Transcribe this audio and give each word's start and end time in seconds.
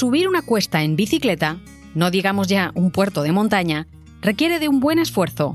Subir 0.00 0.28
una 0.28 0.40
cuesta 0.40 0.82
en 0.82 0.96
bicicleta, 0.96 1.58
no 1.94 2.10
digamos 2.10 2.48
ya 2.48 2.72
un 2.74 2.90
puerto 2.90 3.22
de 3.22 3.32
montaña, 3.32 3.86
requiere 4.22 4.58
de 4.58 4.66
un 4.66 4.80
buen 4.80 4.98
esfuerzo, 4.98 5.52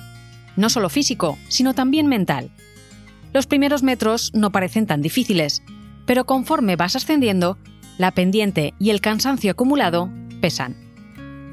no 0.55 0.69
solo 0.69 0.89
físico, 0.89 1.39
sino 1.47 1.73
también 1.73 2.05
mental. 2.05 2.51
Los 3.33 3.47
primeros 3.47 3.81
metros 3.81 4.29
no 4.35 4.51
parecen 4.51 4.85
tan 4.85 5.01
difíciles, 5.01 5.63
pero 6.05 6.25
conforme 6.25 6.75
vas 6.75 6.95
ascendiendo, 6.95 7.57
la 7.97 8.11
pendiente 8.11 8.75
y 8.77 8.91
el 8.91 9.01
cansancio 9.01 9.49
acumulado 9.49 10.11
pesan. 10.41 10.75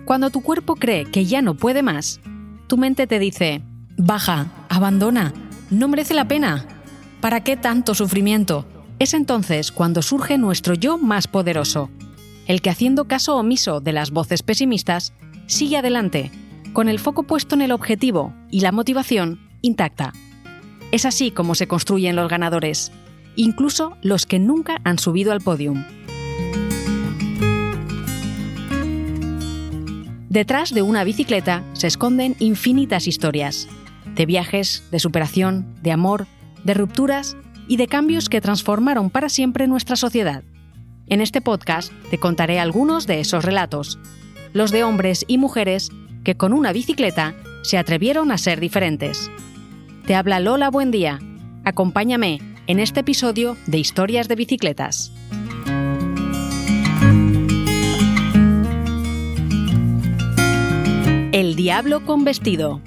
Cuando 0.05 0.29
tu 0.29 0.43
cuerpo 0.43 0.77
cree 0.77 1.07
que 1.07 1.25
ya 1.25 1.41
no 1.41 1.55
puede 1.55 1.83
más, 1.83 2.21
tu 2.67 2.77
mente 2.77 3.07
te 3.07 3.19
dice, 3.19 3.63
baja, 3.97 4.53
abandona, 4.69 5.33
no 5.71 5.89
merece 5.89 6.13
la 6.13 6.29
pena. 6.29 6.67
¿Para 7.23 7.43
qué 7.43 7.57
tanto 7.57 7.95
sufrimiento? 7.95 8.67
Es 8.99 9.15
entonces 9.15 9.73
cuando 9.73 10.03
surge 10.03 10.37
nuestro 10.37 10.75
yo 10.75 10.99
más 10.99 11.27
poderoso, 11.27 11.89
el 12.47 12.61
que 12.61 12.71
haciendo 12.71 13.07
caso 13.07 13.37
omiso 13.37 13.81
de 13.81 13.93
las 13.93 14.11
voces 14.11 14.43
pesimistas, 14.43 15.13
sigue 15.47 15.77
adelante, 15.77 16.31
con 16.73 16.89
el 16.89 16.99
foco 16.99 17.25
puesto 17.25 17.55
en 17.55 17.63
el 17.63 17.73
objetivo 17.73 18.35
y 18.51 18.61
la 18.61 18.73
motivación 18.73 19.41
intacta. 19.61 20.13
Es 20.91 21.05
así 21.07 21.31
como 21.31 21.55
se 21.55 21.67
construyen 21.67 22.17
los 22.17 22.29
ganadores, 22.29 22.93
incluso 23.37 23.97
los 24.03 24.27
que 24.27 24.39
nunca 24.39 24.81
han 24.85 24.99
subido 24.99 25.33
al 25.33 25.41
podium. 25.41 25.85
Detrás 30.29 30.73
de 30.73 30.81
una 30.81 31.05
bicicleta 31.05 31.63
se 31.75 31.87
esconden 31.87 32.37
infinitas 32.39 33.07
historias, 33.07 33.69
de 34.15 34.27
viajes, 34.27 34.83
de 34.91 34.99
superación, 34.99 35.75
de 35.83 35.93
amor, 35.93 36.27
de 36.65 36.75
rupturas 36.75 37.37
y 37.69 37.77
de 37.77 37.87
cambios 37.87 38.29
que 38.29 38.41
transformaron 38.41 39.11
para 39.11 39.29
siempre 39.29 39.67
nuestra 39.67 39.97
sociedad. 39.97 40.43
En 41.09 41.21
este 41.21 41.41
podcast 41.41 41.93
te 42.11 42.19
contaré 42.19 42.59
algunos 42.61 43.07
de 43.07 43.21
esos 43.21 43.45
relatos, 43.45 43.99
los 44.53 44.71
de 44.71 44.85
hombres 44.85 45.25
y 45.27 45.39
mujeres 45.39 45.91
que 46.25 46.37
con 46.37 46.53
una 46.53 46.73
bicicleta 46.73 47.35
se 47.63 47.79
atrevieron 47.79 48.31
a 48.33 48.39
ser 48.39 48.61
diferentes. 48.61 49.31
Te 50.07 50.15
habla 50.15 50.41
Lola 50.41 50.71
Buen 50.71 50.91
Día. 50.91 51.19
Acompáñame 51.65 52.41
en 52.67 52.81
este 52.81 53.01
episodio 53.01 53.57
de 53.67 53.79
Historias 53.79 54.29
de 54.29 54.37
Bicicletas. 54.37 55.13
El 61.33 61.57
diablo 61.57 62.05
con 62.05 62.25
vestido. 62.25 62.81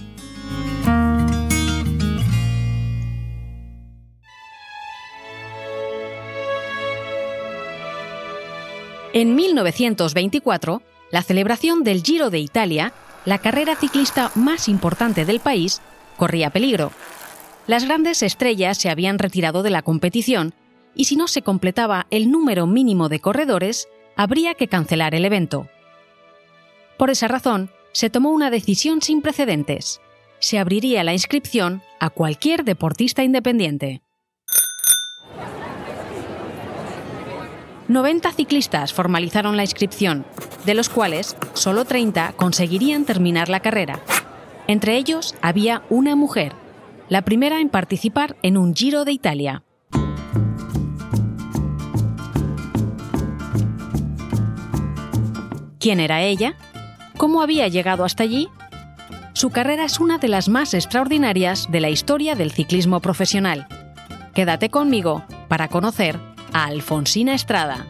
En 9.16 9.34
1924, 9.34 10.82
la 11.10 11.24
celebración 11.24 11.86
del 11.86 12.04
Giro 12.04 12.30
de 12.30 12.40
Italia, 12.40 12.92
la 13.24 13.38
carrera 13.38 13.78
ciclista 13.78 14.30
más 14.36 14.68
importante 14.68 15.24
del 15.24 15.40
país, 15.40 15.82
corría 16.18 16.50
peligro. 16.50 16.92
Las 17.66 17.86
grandes 17.86 18.22
estrellas 18.24 18.78
se 18.78 18.90
habían 18.90 19.18
retirado 19.18 19.64
de 19.64 19.70
la 19.70 19.84
competición 19.84 20.54
y 20.96 21.06
si 21.06 21.16
no 21.16 21.30
se 21.30 21.44
completaba 21.44 22.08
el 22.10 22.30
número 22.30 22.68
mínimo 22.68 23.08
de 23.08 23.22
corredores, 23.22 23.88
habría 24.18 24.54
que 24.54 24.68
cancelar 24.68 25.16
el 25.16 25.24
evento. 25.24 25.70
Por 26.98 27.10
esa 27.10 27.30
razón, 27.30 27.72
se 27.94 28.10
tomó 28.10 28.32
una 28.32 28.50
decisión 28.50 29.02
sin 29.02 29.22
precedentes. 29.22 30.02
Se 30.40 30.60
abriría 30.60 31.06
la 31.06 31.14
inscripción 31.14 31.82
a 32.02 32.10
cualquier 32.10 32.66
deportista 32.66 33.24
independiente. 33.24 34.02
90 37.88 38.32
ciclistas 38.32 38.94
formalizaron 38.94 39.58
la 39.58 39.64
inscripción, 39.64 40.26
de 40.66 40.74
los 40.74 40.90
cuales 40.90 41.38
solo 41.54 41.86
30 41.86 42.34
conseguirían 42.36 43.06
terminar 43.06 43.48
la 43.48 43.60
carrera. 43.60 44.00
Entre 44.68 44.98
ellos 44.98 45.36
había 45.42 45.84
una 45.90 46.16
mujer, 46.16 46.54
la 47.10 47.22
primera 47.22 47.60
en 47.60 47.70
participar 47.70 48.38
en 48.42 48.58
un 48.58 48.76
Giro 48.76 49.06
de 49.06 49.12
Italia. 49.12 49.64
¿Quién 55.80 56.00
era 56.00 56.24
ella? 56.24 56.56
¿Cómo 57.18 57.44
había 57.44 57.68
llegado 57.68 58.04
hasta 58.04 58.24
allí? 58.24 58.50
Su 59.34 59.52
carrera 59.52 59.86
es 59.86 60.00
una 60.00 60.18
de 60.18 60.30
las 60.30 60.50
más 60.50 60.74
extraordinarias 60.74 61.68
de 61.70 61.82
la 61.82 61.90
historia 61.90 62.34
del 62.34 62.52
ciclismo 62.52 63.00
profesional. 63.02 63.68
Quédate 64.34 64.70
conmigo 64.70 65.24
para 65.48 65.68
conocer 65.68 66.20
Alfonsina 66.58 67.34
Estrada. 67.34 67.86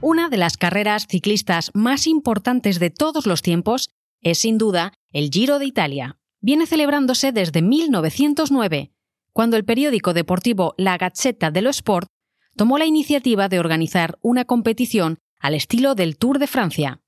Una 0.00 0.28
de 0.28 0.36
las 0.36 0.56
carreras 0.56 1.06
ciclistas 1.06 1.70
más 1.74 2.08
importantes 2.08 2.80
de 2.80 2.90
todos 2.90 3.28
los 3.28 3.40
tiempos 3.40 3.90
es 4.20 4.38
sin 4.38 4.58
duda 4.58 4.94
el 5.12 5.30
Giro 5.30 5.60
de 5.60 5.66
Italia. 5.66 6.18
Viene 6.40 6.66
celebrándose 6.66 7.30
desde 7.30 7.62
1909, 7.62 8.90
cuando 9.32 9.56
el 9.56 9.64
periódico 9.64 10.12
deportivo 10.12 10.74
La 10.76 10.98
Gazzetta 10.98 11.52
dello 11.52 11.70
Sport 11.70 12.08
tomó 12.56 12.78
la 12.78 12.86
iniciativa 12.86 13.48
de 13.48 13.60
organizar 13.60 14.18
una 14.22 14.44
competición 14.44 15.18
al 15.38 15.54
estilo 15.54 15.94
del 15.94 16.18
Tour 16.18 16.40
de 16.40 16.48
Francia. 16.48 17.00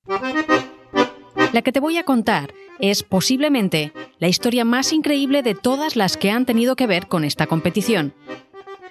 La 1.55 1.63
que 1.63 1.71
te 1.71 1.79
voy 1.79 1.99
a 1.99 2.03
contar 2.03 2.53
es 2.81 3.05
posiblemente 3.05 3.93
la 4.19 4.27
historia 4.27 4.65
más 4.65 4.93
increíble 4.93 5.45
de 5.45 5.55
todas 5.55 5.95
las 5.95 6.17
que 6.17 6.33
han 6.33 6.47
tenido 6.47 6.75
que 6.75 6.89
ver 6.89 7.07
con 7.07 7.23
esta 7.23 7.47
competición. 7.47 8.13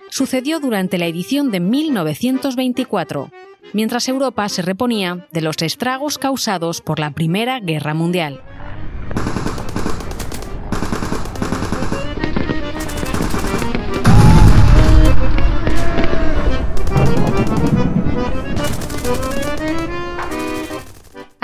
Sucedió 0.10 0.62
durante 0.62 0.98
la 0.98 1.06
edición 1.06 1.52
de 1.52 1.60
1924, 1.60 3.32
mientras 3.74 4.08
Europa 4.08 4.48
se 4.48 4.62
reponía 4.62 5.28
de 5.34 5.42
los 5.42 5.62
estragos 5.62 6.18
causados 6.18 6.80
por 6.80 7.00
la 7.00 7.12
Primera 7.12 7.60
Guerra 7.60 7.94
Mundial. 7.94 8.42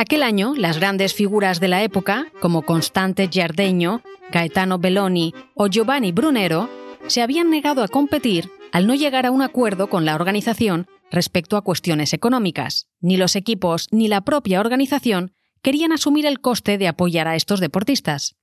Aquel 0.09 0.23
año, 0.23 0.55
las 0.57 0.79
grandes 0.79 1.13
figuras 1.13 1.59
de 1.59 1.67
la 1.67 1.83
época, 1.83 2.31
como 2.41 2.63
Constante 2.63 3.27
Giardeño, 3.27 4.01
Gaetano 4.31 4.79
Belloni 4.79 5.35
o 5.53 5.67
Giovanni 5.67 6.11
Brunero, 6.11 6.67
se 7.05 7.21
habían 7.21 7.51
negado 7.51 7.83
a 7.83 7.87
competir 7.87 8.49
al 8.71 8.87
no 8.87 8.95
llegar 8.95 9.27
a 9.27 9.31
un 9.31 9.43
acuerdo 9.43 9.87
con 9.87 10.05
la 10.05 10.15
organización 10.15 10.87
respecto 11.11 11.57
a 11.57 11.61
cuestiones 11.61 12.13
económicas. 12.13 12.87
Ni 12.99 13.17
los 13.17 13.35
equipos 13.35 13.87
ni 13.91 14.07
la 14.07 14.21
propia 14.21 14.61
organización 14.61 15.31
querían 15.61 15.91
asumir 15.91 16.25
el 16.25 16.41
coste 16.41 16.79
de 16.79 16.87
apoyar 16.87 17.27
a 17.27 17.35
estos 17.35 17.59
deportistas. 17.59 18.35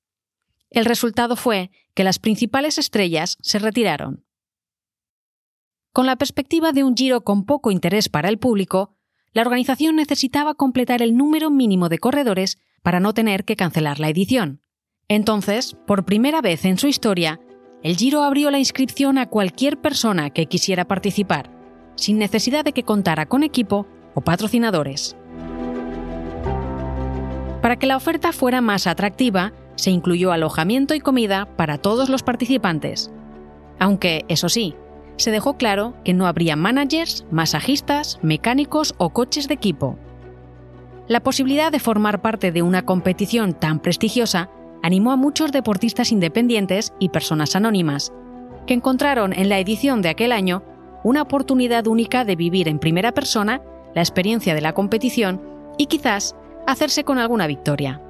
El 0.71 0.85
resultado 0.85 1.35
fue 1.35 1.73
que 1.95 2.05
las 2.05 2.21
principales 2.21 2.79
estrellas 2.79 3.39
se 3.41 3.59
retiraron. 3.59 4.25
Con 5.93 6.07
la 6.07 6.15
perspectiva 6.15 6.71
de 6.71 6.85
un 6.85 6.97
giro 6.97 7.23
con 7.23 7.45
poco 7.45 7.73
interés 7.73 8.09
para 8.09 8.29
el 8.29 8.39
público, 8.39 8.96
la 9.37 9.43
organización 9.43 9.97
necesitaba 9.97 10.55
completar 10.55 11.03
el 11.03 11.15
número 11.15 11.51
mínimo 11.51 11.91
de 11.91 11.99
corredores 11.99 12.57
para 12.83 13.01
no 13.01 13.13
tener 13.13 13.45
que 13.45 13.55
cancelar 13.55 14.01
la 14.01 14.09
edición. 14.09 14.63
Entonces, 15.09 15.77
por 15.87 16.07
primera 16.07 16.41
vez 16.41 16.65
en 16.65 16.79
su 16.79 16.87
historia, 16.87 17.39
el 17.83 17.99
Giro 17.99 18.23
abrió 18.23 18.51
la 18.51 18.59
inscripción 18.59 19.19
a 19.19 19.29
cualquier 19.29 19.79
persona 19.79 20.31
que 20.31 20.47
quisiera 20.47 20.87
participar, 20.87 21.51
sin 21.97 22.17
necesidad 22.17 22.65
de 22.65 22.73
que 22.73 22.85
contara 22.85 23.27
con 23.27 23.43
equipo 23.43 23.87
o 24.15 24.23
patrocinadores. 24.23 25.19
Para 27.61 27.77
que 27.79 27.87
la 27.87 27.99
oferta 27.99 28.33
fuera 28.33 28.63
más 28.63 28.87
atractiva, 28.87 29.53
se 29.75 29.91
incluyó 29.91 30.33
alojamiento 30.33 30.95
y 30.95 31.01
comida 31.01 31.45
para 31.57 31.77
todos 31.77 32.09
los 32.09 32.23
participantes. 32.23 33.11
Aunque, 33.79 34.25
eso 34.29 34.49
sí, 34.49 34.75
se 35.17 35.31
dejó 35.31 35.57
claro 35.57 35.95
que 36.05 36.15
no 36.15 36.27
habría 36.27 36.57
managers, 36.57 37.27
masajistas, 37.31 38.19
mecánicos 38.23 38.95
o 38.99 39.11
coches 39.11 39.49
de 39.49 39.55
equipo. 39.55 39.99
La 41.09 41.21
posibilidad 41.21 41.71
de 41.71 41.79
formar 41.79 42.21
parte 42.21 42.53
de 42.53 42.63
una 42.63 42.85
competición 42.85 43.55
tan 43.55 43.81
prestigiosa 43.81 44.51
animó 44.83 45.13
a 45.13 45.17
muchos 45.17 45.53
deportistas 45.53 46.13
independientes 46.13 46.93
y 46.99 47.09
personas 47.09 47.57
anónimas, 47.57 48.13
que 48.67 48.75
encontraron 48.75 49.33
en 49.33 49.49
la 49.49 49.59
edición 49.59 50.03
de 50.03 50.09
aquel 50.09 50.33
año 50.33 50.63
una 51.05 51.23
oportunidad 51.23 51.87
única 51.87 52.25
de 52.25 52.37
vivir 52.37 52.69
en 52.69 52.79
primera 52.79 53.13
persona 53.13 53.63
la 53.95 54.03
experiencia 54.03 54.55
de 54.55 54.61
la 54.61 54.73
competición 54.73 55.41
y 55.79 55.87
quizás 55.87 56.35
hacerse 56.67 57.05
con 57.05 57.19
alguna 57.19 57.47
victoria. 57.47 58.01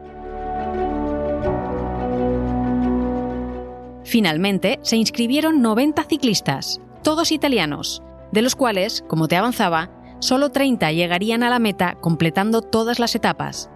Finalmente, 4.05 4.79
se 4.83 4.97
inscribieron 4.97 5.61
90 5.61 6.05
ciclistas, 6.05 6.81
todos 7.07 7.31
italianos, 7.31 8.03
de 8.33 8.43
los 8.43 8.57
cuales, 8.57 9.05
como 9.07 9.29
te 9.29 9.37
avanzaba, 9.37 9.91
solo 10.19 10.51
30 10.51 10.91
llegarían 10.91 11.45
a 11.45 11.51
la 11.51 11.61
meta 11.61 11.95
completando 12.01 12.63
todas 12.63 12.99
las 12.99 13.15
etapas. 13.15 13.71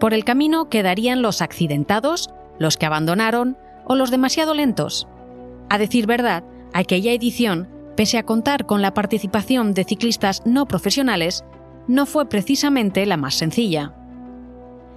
Por 0.00 0.14
el 0.14 0.24
camino 0.24 0.70
quedarían 0.70 1.20
los 1.20 1.42
accidentados, 1.42 2.30
los 2.58 2.78
que 2.78 2.86
abandonaron 2.86 3.58
o 3.84 3.96
los 3.96 4.10
demasiado 4.10 4.54
lentos. 4.54 5.06
A 5.68 5.76
decir 5.76 6.06
verdad, 6.06 6.42
aquella 6.72 7.12
edición 7.12 7.68
pese 7.98 8.16
a 8.16 8.22
contar 8.22 8.64
con 8.64 8.80
la 8.80 8.94
participación 8.94 9.74
de 9.74 9.84
ciclistas 9.84 10.40
no 10.46 10.64
profesionales, 10.64 11.44
no 11.86 12.06
fue 12.06 12.30
precisamente 12.30 13.04
la 13.04 13.18
más 13.18 13.34
sencilla. 13.34 13.92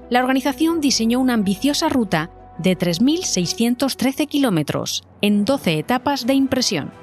La 0.10 0.22
organización 0.22 0.80
diseñó 0.80 1.20
una 1.20 1.34
ambiciosa 1.34 1.90
ruta 1.90 2.32
de 2.60 2.78
3.613 2.78 4.26
kilómetros 4.26 5.04
en 5.20 5.44
12 5.44 5.80
etapas 5.80 6.26
de 6.26 6.34
impresión, 6.34 6.94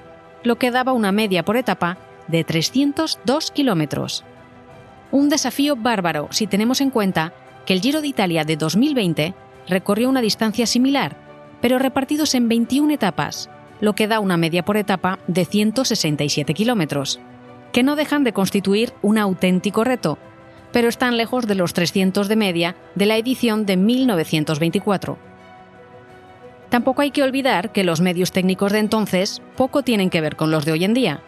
lo 0.45 0.57
que 0.57 0.71
daba 0.71 0.93
una 0.93 1.11
media 1.11 1.45
por 1.45 1.57
etapa 1.57 1.99
de 2.29 2.45
302 2.45 3.51
kilómetros. 3.51 4.25
Un 5.11 5.29
desafío 5.29 5.77
bárbaro 5.77 6.29
si 6.31 6.47
tenemos 6.47 6.81
en 6.81 6.91
cuenta 6.91 7.33
que 7.67 7.73
el 7.73 7.81
Giro 7.81 8.01
de 8.01 8.09
Italia 8.09 8.45
de 8.45 8.57
2020 8.57 9.35
recorrió 9.69 10.09
una 10.09 10.21
distancia 10.21 10.67
similar, 10.67 11.17
pero 11.61 11.79
repartidos 11.79 12.35
en 12.35 12.49
21 12.49 12.93
etapas, 12.93 13.49
lo 13.81 13.95
que 13.95 14.07
da 14.07 14.21
una 14.21 14.37
media 14.37 14.65
por 14.65 14.77
etapa 14.77 15.19
de 15.27 15.45
167 15.45 16.55
kilómetros, 16.55 17.21
que 17.73 17.83
no 17.83 17.97
dejan 17.97 18.25
de 18.25 18.33
constituir 18.33 18.93
un 19.03 19.19
auténtico 19.19 19.83
reto, 19.83 20.19
pero 20.73 20.89
están 20.89 21.17
lejos 21.17 21.47
de 21.47 21.55
los 21.55 21.73
300 21.73 22.29
de 22.29 22.37
media 22.37 22.77
de 22.95 23.07
la 23.07 23.17
edición 23.17 23.65
de 23.67 23.77
1924. 23.77 25.34
Tampoco 26.75 27.03
hay 27.03 27.13
que 27.13 27.23
olvidar 27.23 27.71
que 27.71 27.85
los 27.85 28.01
medios 28.01 28.33
técnicos 28.33 28.73
de 28.73 28.81
entonces 28.81 29.41
poco 29.57 29.85
tienen 29.85 30.11
que 30.11 30.21
ver 30.21 30.35
con 30.35 30.51
los 30.51 30.65
de 30.65 30.73
hoy 30.73 30.83
en 30.83 30.93
día. 30.93 31.21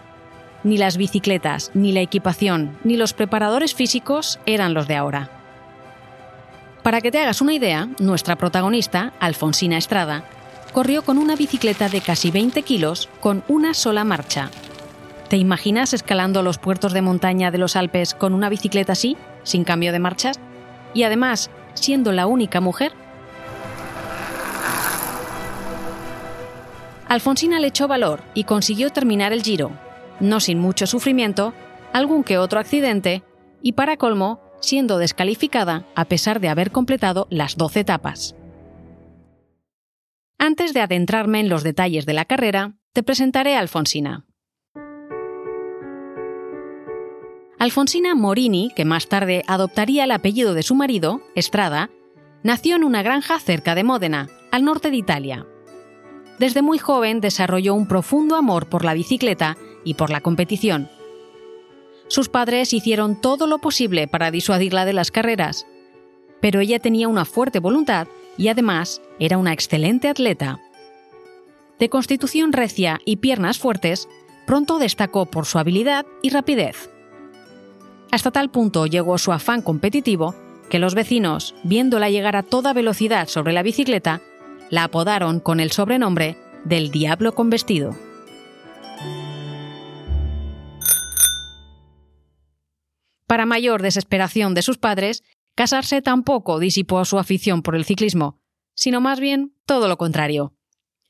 Ni 0.64 0.76
las 0.76 0.96
bicicletas, 0.96 1.70
ni 1.72 1.92
la 1.92 2.00
equipación, 2.00 2.76
ni 2.82 2.96
los 2.96 3.12
preparadores 3.12 3.72
físicos 3.72 4.40
eran 4.44 4.74
los 4.74 4.88
de 4.88 4.96
ahora. 4.96 5.30
Para 6.82 7.00
que 7.00 7.12
te 7.12 7.20
hagas 7.20 7.40
una 7.40 7.54
idea, 7.54 7.88
nuestra 8.00 8.34
protagonista, 8.34 9.12
Alfonsina 9.20 9.78
Estrada, 9.78 10.24
corrió 10.72 11.04
con 11.04 11.16
una 11.16 11.36
bicicleta 11.36 11.88
de 11.88 12.00
casi 12.00 12.32
20 12.32 12.62
kilos 12.62 13.08
con 13.20 13.44
una 13.46 13.72
sola 13.72 14.02
marcha. 14.02 14.50
¿Te 15.28 15.36
imaginas 15.36 15.94
escalando 15.94 16.42
los 16.42 16.58
puertos 16.58 16.92
de 16.92 17.02
montaña 17.02 17.52
de 17.52 17.58
los 17.58 17.76
Alpes 17.76 18.14
con 18.14 18.34
una 18.34 18.48
bicicleta 18.48 18.94
así, 18.94 19.16
sin 19.44 19.62
cambio 19.62 19.92
de 19.92 20.00
marchas? 20.00 20.40
Y 20.92 21.04
además, 21.04 21.50
siendo 21.74 22.10
la 22.10 22.26
única 22.26 22.60
mujer. 22.60 23.05
Alfonsina 27.08 27.60
le 27.60 27.68
echó 27.68 27.86
valor 27.86 28.22
y 28.34 28.44
consiguió 28.44 28.90
terminar 28.90 29.32
el 29.32 29.42
giro, 29.42 29.70
no 30.18 30.40
sin 30.40 30.58
mucho 30.58 30.86
sufrimiento, 30.86 31.54
algún 31.92 32.24
que 32.24 32.38
otro 32.38 32.58
accidente 32.58 33.22
y, 33.62 33.72
para 33.72 33.96
colmo, 33.96 34.40
siendo 34.60 34.98
descalificada 34.98 35.86
a 35.94 36.06
pesar 36.06 36.40
de 36.40 36.48
haber 36.48 36.72
completado 36.72 37.28
las 37.30 37.56
12 37.56 37.80
etapas. 37.80 38.34
Antes 40.38 40.74
de 40.74 40.80
adentrarme 40.80 41.40
en 41.40 41.48
los 41.48 41.62
detalles 41.62 42.06
de 42.06 42.12
la 42.12 42.24
carrera, 42.24 42.74
te 42.92 43.02
presentaré 43.02 43.56
a 43.56 43.60
Alfonsina. 43.60 44.26
Alfonsina 47.58 48.14
Morini, 48.14 48.70
que 48.74 48.84
más 48.84 49.08
tarde 49.08 49.42
adoptaría 49.46 50.04
el 50.04 50.10
apellido 50.10 50.54
de 50.54 50.62
su 50.62 50.74
marido, 50.74 51.22
Estrada, 51.34 51.90
nació 52.42 52.76
en 52.76 52.84
una 52.84 53.02
granja 53.02 53.38
cerca 53.40 53.74
de 53.74 53.84
Módena, 53.84 54.28
al 54.50 54.64
norte 54.64 54.90
de 54.90 54.96
Italia. 54.96 55.46
Desde 56.38 56.62
muy 56.62 56.78
joven 56.78 57.20
desarrolló 57.20 57.74
un 57.74 57.86
profundo 57.86 58.36
amor 58.36 58.68
por 58.68 58.84
la 58.84 58.94
bicicleta 58.94 59.56
y 59.84 59.94
por 59.94 60.10
la 60.10 60.20
competición, 60.20 60.88
sus 62.08 62.28
padres 62.28 62.72
hicieron 62.72 63.20
todo 63.20 63.46
lo 63.46 63.58
posible 63.58 64.06
para 64.06 64.30
disuadirla 64.30 64.84
de 64.84 64.92
las 64.92 65.10
carreras, 65.10 65.66
pero 66.40 66.60
ella 66.60 66.78
tenía 66.78 67.08
una 67.08 67.24
fuerte 67.24 67.58
voluntad 67.58 68.06
y 68.36 68.48
además 68.48 69.02
era 69.18 69.38
una 69.38 69.52
excelente 69.52 70.08
atleta. 70.08 70.60
De 71.78 71.88
constitución 71.88 72.52
recia 72.52 73.00
y 73.04 73.16
piernas 73.16 73.58
fuertes, 73.58 74.08
pronto 74.46 74.78
destacó 74.78 75.26
por 75.26 75.46
su 75.46 75.58
habilidad 75.58 76.06
y 76.22 76.30
rapidez. 76.30 76.90
Hasta 78.12 78.30
tal 78.30 78.50
punto 78.50 78.86
llegó 78.86 79.18
su 79.18 79.32
afán 79.32 79.62
competitivo 79.62 80.34
que 80.70 80.78
los 80.78 80.94
vecinos, 80.94 81.54
viéndola 81.64 82.08
llegar 82.08 82.36
a 82.36 82.42
toda 82.42 82.72
velocidad 82.72 83.28
sobre 83.28 83.52
la 83.52 83.62
bicicleta, 83.62 84.20
la 84.70 84.84
apodaron 84.84 85.40
con 85.40 85.60
el 85.60 85.70
sobrenombre 85.72 86.36
del 86.64 86.90
Diablo 86.90 87.34
con 87.34 87.50
vestido. 87.50 87.96
Para 93.26 93.46
mayor 93.46 93.82
desesperación 93.82 94.54
de 94.54 94.62
sus 94.62 94.78
padres, 94.78 95.22
casarse 95.54 96.00
tampoco 96.02 96.58
disipó 96.58 97.04
su 97.04 97.18
afición 97.18 97.62
por 97.62 97.74
el 97.74 97.84
ciclismo, 97.84 98.40
sino 98.74 99.00
más 99.00 99.20
bien 99.20 99.54
todo 99.66 99.88
lo 99.88 99.96
contrario. 99.96 100.54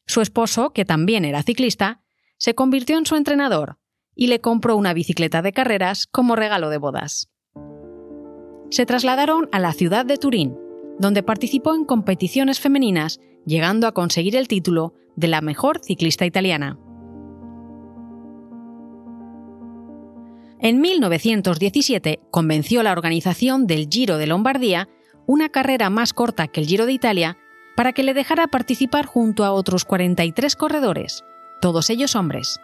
Su 0.06 0.20
esposo, 0.20 0.72
que 0.72 0.84
también 0.84 1.24
era 1.24 1.42
ciclista, 1.42 2.02
se 2.38 2.54
convirtió 2.54 2.96
en 2.96 3.06
su 3.06 3.16
entrenador 3.16 3.78
y 4.14 4.28
le 4.28 4.40
compró 4.40 4.76
una 4.76 4.94
bicicleta 4.94 5.42
de 5.42 5.52
carreras 5.52 6.06
como 6.06 6.36
regalo 6.36 6.70
de 6.70 6.78
bodas. 6.78 7.28
Se 8.70 8.86
trasladaron 8.86 9.48
a 9.52 9.58
la 9.58 9.72
ciudad 9.72 10.06
de 10.06 10.16
Turín, 10.16 10.56
donde 10.98 11.22
participó 11.22 11.74
en 11.74 11.84
competiciones 11.84 12.60
femeninas, 12.60 13.20
llegando 13.46 13.86
a 13.86 13.92
conseguir 13.92 14.36
el 14.36 14.48
título 14.48 14.92
de 15.14 15.28
la 15.28 15.40
mejor 15.40 15.80
ciclista 15.82 16.26
italiana. 16.26 16.78
En 20.58 20.80
1917 20.80 22.20
convenció 22.30 22.82
la 22.82 22.92
organización 22.92 23.66
del 23.66 23.88
Giro 23.88 24.18
de 24.18 24.26
Lombardía, 24.26 24.88
una 25.26 25.48
carrera 25.48 25.90
más 25.90 26.12
corta 26.12 26.48
que 26.48 26.60
el 26.60 26.66
Giro 26.66 26.86
de 26.86 26.92
Italia, 26.92 27.38
para 27.76 27.92
que 27.92 28.02
le 28.02 28.14
dejara 28.14 28.46
participar 28.48 29.06
junto 29.06 29.44
a 29.44 29.52
otros 29.52 29.84
43 29.84 30.56
corredores, 30.56 31.24
todos 31.60 31.90
ellos 31.90 32.16
hombres. 32.16 32.58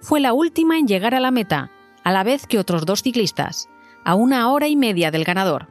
Fue 0.00 0.20
la 0.20 0.32
última 0.32 0.78
en 0.78 0.86
llegar 0.86 1.14
a 1.14 1.20
la 1.20 1.30
meta, 1.30 1.70
a 2.04 2.12
la 2.12 2.24
vez 2.24 2.46
que 2.46 2.58
otros 2.58 2.84
dos 2.84 3.02
ciclistas, 3.02 3.68
a 4.04 4.14
una 4.14 4.50
hora 4.50 4.68
y 4.68 4.76
media 4.76 5.10
del 5.10 5.24
ganador. 5.24 5.68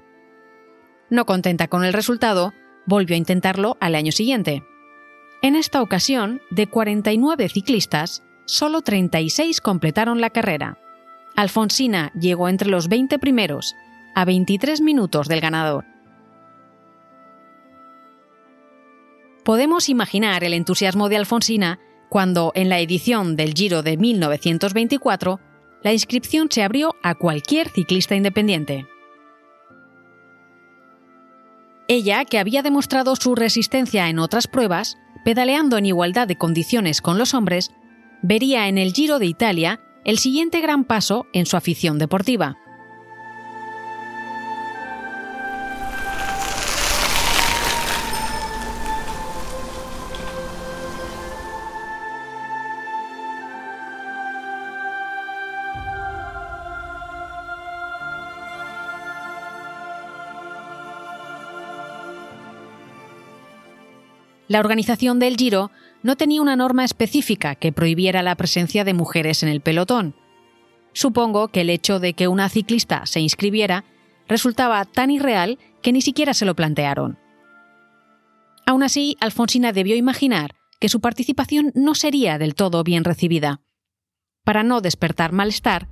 No 1.10 1.25
contenta 1.25 1.68
con 1.68 1.84
el 1.84 1.94
resultado, 1.94 2.54
volvió 2.88 3.13
a 3.13 3.19
intentarlo 3.19 3.78
al 3.80 3.94
año 3.94 4.12
siguiente. 4.12 4.63
En 5.44 5.56
esta 5.56 5.84
ocasión, 5.84 6.42
de 6.50 6.66
49 6.66 7.50
ciclistas, 7.50 8.24
solo 8.45 8.81
36 8.81 9.62
completaron 9.62 10.19
la 10.19 10.31
carrera. 10.31 10.80
Alfonsina 11.36 12.12
llegó 12.19 12.50
entre 12.50 12.69
los 12.69 12.88
20 12.88 13.19
primeros, 13.19 13.75
a 14.16 14.25
23 14.25 14.81
minutos 14.81 15.28
del 15.28 15.42
ganador. 15.42 15.86
Podemos 19.44 19.90
imaginar 19.90 20.44
el 20.44 20.54
entusiasmo 20.54 21.07
de 21.07 21.18
Alfonsina 21.18 21.80
cuando, 22.09 22.52
en 22.56 22.69
la 22.69 22.80
edición 22.80 23.35
del 23.35 23.54
Giro 23.54 23.83
de 23.83 23.97
1924, 23.97 25.40
la 25.83 25.94
inscripción 25.94 26.47
se 26.50 26.64
abrió 26.64 26.95
a 27.04 27.16
cualquier 27.16 27.69
ciclista 27.69 28.16
independiente. 28.16 28.88
Ella, 31.88 32.26
que 32.26 32.40
había 32.40 32.64
demostrado 32.64 33.16
su 33.16 33.34
resistencia 33.36 34.10
en 34.10 34.20
otras 34.20 34.48
pruebas, 34.48 34.98
pedaleando 35.24 35.78
en 35.78 35.86
igualdad 35.86 36.28
de 36.28 36.38
condiciones 36.38 37.02
con 37.02 37.18
los 37.18 37.34
hombres, 37.34 37.72
vería 38.22 38.68
en 38.68 38.78
el 38.78 38.94
Giro 38.94 39.20
de 39.20 39.26
Italia 39.26 39.80
el 40.04 40.18
siguiente 40.18 40.62
gran 40.62 40.84
paso 40.84 41.28
en 41.34 41.46
su 41.46 41.56
afición 41.58 41.98
deportiva. 41.98 42.58
La 64.47 64.59
organización 64.59 65.19
del 65.19 65.35
Giro 65.35 65.71
no 66.04 66.16
tenía 66.16 66.42
una 66.42 66.56
norma 66.56 66.85
específica 66.85 67.56
que 67.56 67.71
prohibiera 67.71 68.23
la 68.23 68.35
presencia 68.35 68.83
de 68.83 68.94
mujeres 68.94 69.44
en 69.44 69.49
el 69.49 69.61
pelotón. 69.61 70.16
Supongo 70.94 71.49
que 71.49 71.61
el 71.61 71.69
hecho 71.69 71.99
de 71.99 72.13
que 72.13 72.27
una 72.27 72.49
ciclista 72.49 73.06
se 73.06 73.19
inscribiera 73.19 73.83
resultaba 74.27 74.83
tan 74.85 75.11
irreal 75.11 75.59
que 75.81 75.92
ni 75.92 76.01
siquiera 76.01 76.33
se 76.33 76.45
lo 76.45 76.56
plantearon. 76.56 77.19
Aún 78.66 78.83
así, 78.83 79.16
Alfonsina 79.19 79.71
debió 79.71 79.95
imaginar 79.95 80.56
que 80.80 80.89
su 80.89 80.99
participación 80.99 81.71
no 81.75 81.95
sería 81.95 82.37
del 82.37 82.56
todo 82.56 82.83
bien 82.83 83.04
recibida. 83.04 83.61
Para 84.44 84.63
no 84.63 84.81
despertar 84.81 85.31
malestar, 85.31 85.87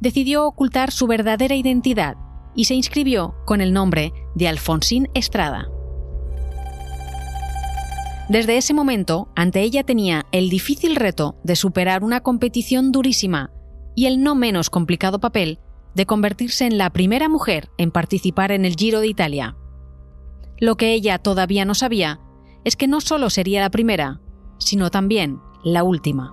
decidió 0.00 0.46
ocultar 0.46 0.90
su 0.90 1.06
verdadera 1.06 1.54
identidad 1.54 2.16
y 2.54 2.64
se 2.64 2.74
inscribió 2.74 3.34
con 3.46 3.60
el 3.60 3.72
nombre 3.72 4.12
de 4.34 4.48
Alfonsín 4.48 5.08
Estrada. 5.14 5.71
Desde 8.28 8.56
ese 8.56 8.72
momento, 8.72 9.28
ante 9.34 9.62
ella 9.62 9.82
tenía 9.82 10.26
el 10.32 10.48
difícil 10.48 10.96
reto 10.96 11.36
de 11.42 11.56
superar 11.56 12.04
una 12.04 12.20
competición 12.20 12.92
durísima 12.92 13.50
y 13.94 14.06
el 14.06 14.22
no 14.22 14.34
menos 14.34 14.70
complicado 14.70 15.18
papel 15.18 15.58
de 15.94 16.06
convertirse 16.06 16.66
en 16.66 16.78
la 16.78 16.90
primera 16.90 17.28
mujer 17.28 17.68
en 17.78 17.90
participar 17.90 18.52
en 18.52 18.64
el 18.64 18.76
Giro 18.76 19.00
de 19.00 19.08
Italia. 19.08 19.56
Lo 20.58 20.76
que 20.76 20.92
ella 20.92 21.18
todavía 21.18 21.64
no 21.64 21.74
sabía 21.74 22.20
es 22.64 22.76
que 22.76 22.86
no 22.86 23.00
solo 23.00 23.28
sería 23.28 23.60
la 23.60 23.70
primera, 23.70 24.20
sino 24.58 24.90
también 24.90 25.40
la 25.64 25.82
última. 25.82 26.32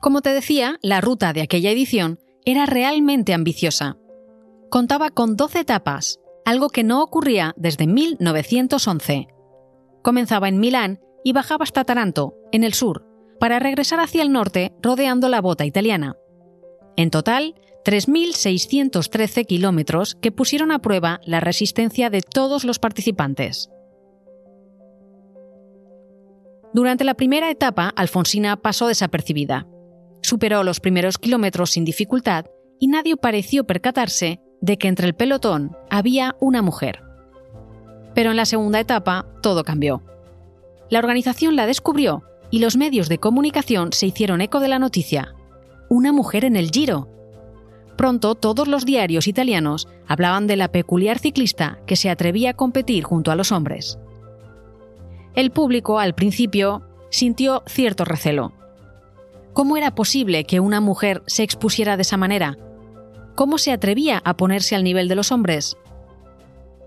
Como 0.00 0.20
te 0.22 0.30
decía, 0.30 0.78
la 0.82 1.00
ruta 1.00 1.32
de 1.32 1.42
aquella 1.42 1.70
edición 1.70 2.20
era 2.44 2.66
realmente 2.66 3.34
ambiciosa. 3.34 3.96
Contaba 4.70 5.10
con 5.10 5.36
12 5.36 5.60
etapas 5.60 6.20
algo 6.44 6.68
que 6.68 6.84
no 6.84 7.02
ocurría 7.02 7.54
desde 7.56 7.86
1911. 7.86 9.28
Comenzaba 10.02 10.48
en 10.48 10.60
Milán 10.60 11.00
y 11.24 11.32
bajaba 11.32 11.62
hasta 11.62 11.84
Taranto, 11.84 12.34
en 12.52 12.64
el 12.64 12.74
sur, 12.74 13.06
para 13.40 13.58
regresar 13.58 14.00
hacia 14.00 14.22
el 14.22 14.32
norte 14.32 14.72
rodeando 14.82 15.28
la 15.28 15.40
bota 15.40 15.64
italiana. 15.64 16.16
En 16.96 17.10
total, 17.10 17.54
3.613 17.84 19.46
kilómetros 19.46 20.14
que 20.14 20.32
pusieron 20.32 20.70
a 20.70 20.78
prueba 20.78 21.20
la 21.24 21.40
resistencia 21.40 22.10
de 22.10 22.20
todos 22.22 22.64
los 22.64 22.78
participantes. 22.78 23.70
Durante 26.72 27.04
la 27.04 27.14
primera 27.14 27.50
etapa, 27.50 27.92
Alfonsina 27.94 28.56
pasó 28.56 28.88
desapercibida. 28.88 29.66
Superó 30.22 30.64
los 30.64 30.80
primeros 30.80 31.18
kilómetros 31.18 31.70
sin 31.70 31.84
dificultad 31.84 32.46
y 32.80 32.88
nadie 32.88 33.16
pareció 33.16 33.64
percatarse 33.64 34.40
de 34.64 34.78
que 34.78 34.88
entre 34.88 35.06
el 35.06 35.14
pelotón 35.14 35.76
había 35.90 36.36
una 36.40 36.62
mujer. 36.62 37.02
Pero 38.14 38.30
en 38.30 38.36
la 38.36 38.46
segunda 38.46 38.80
etapa 38.80 39.26
todo 39.42 39.62
cambió. 39.62 40.02
La 40.88 41.00
organización 41.00 41.54
la 41.54 41.66
descubrió 41.66 42.22
y 42.50 42.60
los 42.60 42.76
medios 42.76 43.10
de 43.10 43.18
comunicación 43.18 43.92
se 43.92 44.06
hicieron 44.06 44.40
eco 44.40 44.60
de 44.60 44.68
la 44.68 44.78
noticia. 44.78 45.34
Una 45.90 46.12
mujer 46.12 46.46
en 46.46 46.56
el 46.56 46.70
Giro. 46.70 47.08
Pronto 47.96 48.34
todos 48.34 48.66
los 48.66 48.86
diarios 48.86 49.28
italianos 49.28 49.86
hablaban 50.08 50.46
de 50.46 50.56
la 50.56 50.68
peculiar 50.68 51.18
ciclista 51.18 51.78
que 51.86 51.96
se 51.96 52.08
atrevía 52.08 52.50
a 52.50 52.54
competir 52.54 53.04
junto 53.04 53.30
a 53.30 53.36
los 53.36 53.52
hombres. 53.52 53.98
El 55.34 55.50
público, 55.50 55.98
al 55.98 56.14
principio, 56.14 56.82
sintió 57.10 57.62
cierto 57.66 58.04
recelo. 58.06 58.54
¿Cómo 59.52 59.76
era 59.76 59.94
posible 59.94 60.44
que 60.44 60.60
una 60.60 60.80
mujer 60.80 61.22
se 61.26 61.42
expusiera 61.42 61.96
de 61.96 62.02
esa 62.02 62.16
manera? 62.16 62.56
¿Cómo 63.34 63.58
se 63.58 63.72
atrevía 63.72 64.22
a 64.24 64.36
ponerse 64.36 64.76
al 64.76 64.84
nivel 64.84 65.08
de 65.08 65.16
los 65.16 65.32
hombres? 65.32 65.76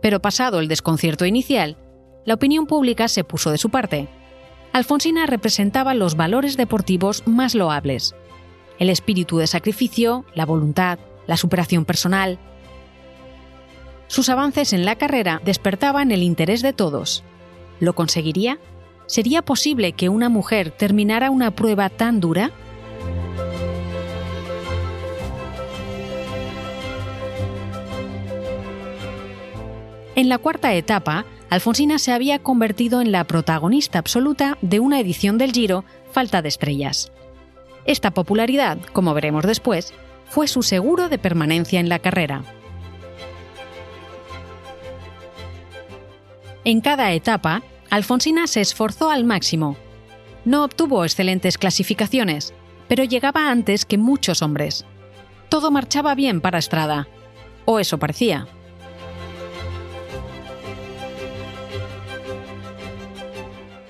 Pero 0.02 0.22
pasado 0.22 0.60
el 0.60 0.70
desconcierto 0.70 1.26
inicial, 1.26 1.78
la 2.26 2.36
opinión 2.36 2.68
pública 2.68 3.08
se 3.10 3.24
puso 3.24 3.52
de 3.52 3.58
su 3.58 3.70
parte. 3.70 4.08
Alfonsina 4.72 5.26
representaba 5.26 5.94
los 5.94 6.16
valores 6.16 6.56
deportivos 6.56 7.24
más 7.26 7.54
loables. 7.54 8.16
El 8.80 8.90
espíritu 8.90 9.40
de 9.40 9.48
sacrificio, 9.48 10.26
la 10.36 10.46
voluntad, 10.46 11.00
la 11.26 11.36
superación 11.36 11.84
personal. 11.84 12.40
Sus 14.08 14.30
avances 14.30 14.72
en 14.72 14.86
la 14.86 14.96
carrera 14.96 15.42
despertaban 15.44 16.12
el 16.12 16.24
interés 16.24 16.62
de 16.62 16.72
todos. 16.72 17.24
¿Lo 17.82 17.94
conseguiría? 17.94 18.58
¿Sería 19.06 19.42
posible 19.42 19.92
que 19.92 20.10
una 20.10 20.30
mujer 20.30 20.72
terminara 20.72 21.30
una 21.30 21.52
prueba 21.52 21.90
tan 21.90 22.22
dura? 22.22 22.52
En 30.18 30.30
la 30.30 30.40
cuarta 30.40 30.74
etapa, 30.74 31.26
Alfonsina 31.52 32.00
se 32.00 32.12
había 32.12 32.40
convertido 32.40 33.02
en 33.02 33.12
la 33.12 33.26
protagonista 33.26 34.00
absoluta 34.00 34.58
de 34.64 34.80
una 34.80 35.00
edición 35.00 35.38
del 35.38 35.52
Giro 35.52 35.86
falta 36.12 36.42
de 36.42 36.50
estrellas. 36.50 37.12
Esta 37.86 38.10
popularidad, 38.10 38.80
como 38.94 39.14
veremos 39.14 39.46
después, 39.46 39.94
fue 40.26 40.48
su 40.48 40.64
seguro 40.64 41.08
de 41.08 41.20
permanencia 41.20 41.80
en 41.80 41.88
la 41.88 42.00
carrera. 42.00 42.42
En 46.64 46.82
cada 46.82 47.12
etapa, 47.12 47.62
Alfonsina 47.92 48.48
se 48.48 48.62
esforzó 48.62 49.12
al 49.12 49.24
máximo. 49.24 49.78
No 50.46 50.64
obtuvo 50.64 51.06
excelentes 51.06 51.60
clasificaciones, 51.60 52.56
pero 52.88 53.04
llegaba 53.04 53.52
antes 53.52 53.86
que 53.86 54.00
muchos 54.00 54.42
hombres. 54.42 54.84
Todo 55.48 55.70
marchaba 55.70 56.16
bien 56.16 56.42
para 56.42 56.58
Estrada, 56.58 57.08
o 57.66 57.78
eso 57.78 58.00
parecía. 58.00 58.48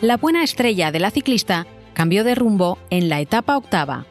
La 0.01 0.18
buena 0.18 0.44
estrella 0.44 0.92
de 0.92 1.00
la 1.00 1.10
ciclista 1.10 1.66
cambió 1.96 2.24
de 2.24 2.36
rumbo 2.36 2.77
en 2.92 3.10
la 3.10 3.20
etapa 3.20 3.58
octava. 3.58 4.06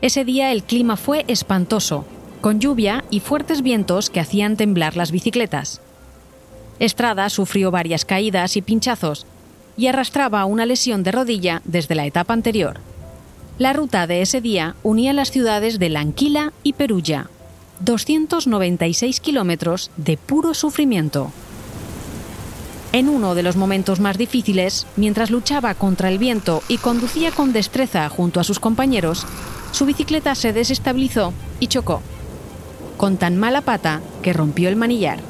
Ese 0.00 0.24
día 0.24 0.50
el 0.50 0.64
clima 0.64 0.96
fue 0.96 1.24
espantoso, 1.28 2.04
con 2.40 2.58
lluvia 2.58 3.04
y 3.08 3.20
fuertes 3.20 3.62
vientos 3.62 4.10
que 4.10 4.18
hacían 4.18 4.56
temblar 4.56 4.96
las 4.96 5.12
bicicletas. 5.12 5.80
Estrada 6.80 7.30
sufrió 7.30 7.70
varias 7.70 8.04
caídas 8.04 8.56
y 8.56 8.62
pinchazos 8.62 9.24
y 9.76 9.86
arrastraba 9.86 10.44
una 10.46 10.66
lesión 10.66 11.04
de 11.04 11.12
rodilla 11.12 11.62
desde 11.64 11.94
la 11.94 12.04
etapa 12.04 12.32
anterior. 12.32 12.80
La 13.58 13.72
ruta 13.72 14.08
de 14.08 14.20
ese 14.20 14.40
día 14.40 14.74
unía 14.82 15.12
las 15.12 15.30
ciudades 15.30 15.78
de 15.78 15.90
Lanquila 15.90 16.52
y 16.64 16.72
Perugia, 16.72 17.30
296 17.80 19.20
kilómetros 19.20 19.92
de 19.96 20.16
puro 20.16 20.54
sufrimiento. 20.54 21.30
En 22.92 23.10
uno 23.10 23.34
de 23.34 23.42
los 23.42 23.56
momentos 23.56 24.00
más 24.00 24.16
difíciles, 24.16 24.86
mientras 24.96 25.30
luchaba 25.30 25.74
contra 25.74 26.08
el 26.08 26.18
viento 26.18 26.62
y 26.68 26.78
conducía 26.78 27.30
con 27.30 27.52
destreza 27.52 28.08
junto 28.08 28.40
a 28.40 28.44
sus 28.44 28.60
compañeros, 28.60 29.26
su 29.72 29.84
bicicleta 29.84 30.34
se 30.34 30.54
desestabilizó 30.54 31.34
y 31.60 31.66
chocó, 31.66 32.00
con 32.96 33.18
tan 33.18 33.36
mala 33.36 33.60
pata 33.60 34.00
que 34.22 34.32
rompió 34.32 34.70
el 34.70 34.76
manillar. 34.76 35.20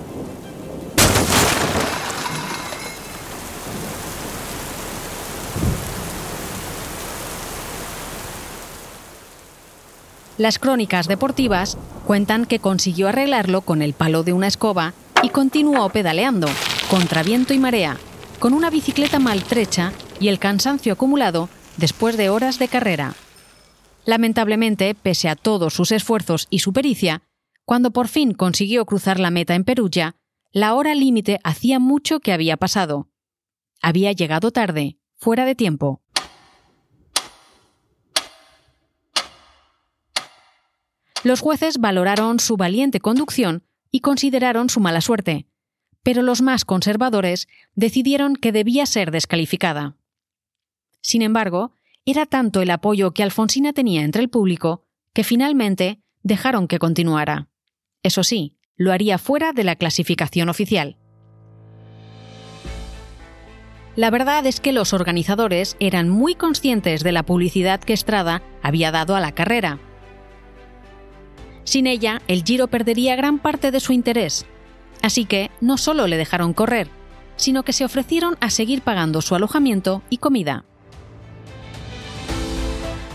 Las 10.36 10.60
crónicas 10.60 11.08
deportivas 11.08 11.76
cuentan 12.06 12.46
que 12.46 12.60
consiguió 12.60 13.08
arreglarlo 13.08 13.62
con 13.62 13.82
el 13.82 13.94
palo 13.94 14.22
de 14.22 14.32
una 14.32 14.46
escoba 14.46 14.94
y 15.24 15.30
continuó 15.30 15.88
pedaleando, 15.88 16.46
contra 16.88 17.23
viento 17.23 17.52
y 17.52 17.59
marea, 17.59 17.99
con 18.38 18.54
una 18.54 18.71
bicicleta 18.71 19.18
maltrecha 19.18 19.92
y 20.21 20.28
el 20.28 20.38
cansancio 20.38 20.95
acumulado 20.95 21.49
después 21.76 22.16
de 22.16 22.30
horas 22.30 22.59
de 22.59 22.68
carrera. 22.68 23.14
Lamentablemente, 24.07 24.95
pese 24.95 25.28
a 25.28 25.37
todos 25.37 25.75
sus 25.75 25.92
esfuerzos 25.92 26.47
y 26.49 26.61
su 26.61 26.73
pericia, 26.73 27.23
cuando 27.66 27.90
por 27.90 28.09
fin 28.09 28.33
consiguió 28.33 28.87
cruzar 28.87 29.21
la 29.21 29.30
meta 29.30 29.54
en 29.54 29.64
Perugia, 29.64 30.16
la 30.50 30.75
hora 30.75 30.95
límite 30.95 31.40
hacía 31.45 31.78
mucho 31.78 32.21
que 32.21 32.33
había 32.33 32.57
pasado. 32.57 33.09
Había 33.83 34.12
llegado 34.12 34.50
tarde, 34.50 34.97
fuera 35.16 35.45
de 35.45 35.54
tiempo. 35.54 36.00
Los 41.23 41.40
jueces 41.40 41.78
valoraron 41.78 42.40
su 42.40 42.57
valiente 42.57 43.00
conducción 43.00 43.64
y 43.90 44.00
consideraron 44.00 44.71
su 44.71 44.80
mala 44.80 45.02
suerte, 45.02 45.47
pero 46.08 46.22
los 46.22 46.40
más 46.40 46.64
conservadores 46.64 47.48
decidieron 47.74 48.34
que 48.34 48.50
debía 48.50 48.86
ser 48.86 49.10
descalificada. 49.10 49.98
Sin 51.02 51.20
embargo, 51.20 51.72
era 52.06 52.24
tanto 52.24 52.62
el 52.62 52.70
apoyo 52.70 53.10
que 53.10 53.22
Alfonsina 53.22 53.74
tenía 53.74 54.04
entre 54.04 54.22
el 54.22 54.30
público 54.30 54.86
que 55.12 55.22
finalmente 55.22 56.00
dejaron 56.22 56.66
que 56.66 56.78
continuara. 56.78 57.48
Eso 58.02 58.24
sí, 58.24 58.56
lo 58.74 58.90
haría 58.90 59.18
fuera 59.18 59.52
de 59.52 59.64
la 59.64 59.76
clasificación 59.76 60.48
oficial. 60.48 60.96
La 63.94 64.08
verdad 64.08 64.46
es 64.46 64.60
que 64.60 64.72
los 64.72 64.94
organizadores 64.94 65.76
eran 65.78 66.08
muy 66.08 66.34
conscientes 66.34 67.04
de 67.04 67.12
la 67.12 67.24
publicidad 67.24 67.80
que 67.80 67.92
Estrada 67.92 68.42
había 68.62 68.90
dado 68.92 69.14
a 69.14 69.20
la 69.20 69.32
carrera 69.32 69.78
sin 71.68 71.86
ella, 71.86 72.22
el 72.28 72.44
Giro 72.44 72.68
perdería 72.68 73.14
gran 73.14 73.38
parte 73.38 73.70
de 73.70 73.80
su 73.80 73.92
interés. 73.92 74.46
Así 75.02 75.25
que 75.25 75.50
no 75.61 75.78
solo 75.78 76.07
le 76.07 76.17
dejaron 76.17 76.52
correr, 76.52 76.88
sino 77.37 77.62
que 77.62 77.73
se 77.73 77.85
ofrecieron 77.85 78.37
a 78.40 78.50
seguir 78.50 78.83
pagando 78.83 79.23
su 79.23 79.35
alojamiento 79.35 80.02
y 80.11 80.19
comida. 80.19 80.64